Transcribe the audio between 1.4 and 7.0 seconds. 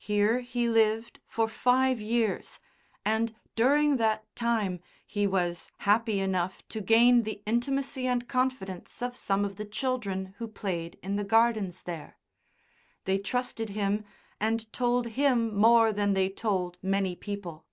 five years, and, during that time, he was happy enough to